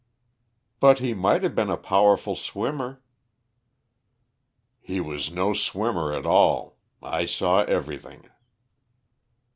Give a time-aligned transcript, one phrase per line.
[0.79, 3.03] "But he might have been a powerful swimmer."
[4.79, 6.79] "He was no swimmer at all.
[7.03, 8.27] I saw everything."